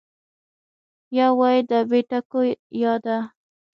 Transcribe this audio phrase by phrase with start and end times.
[1.17, 2.41] یو وای دا بې ټکو
[2.83, 3.17] یا ده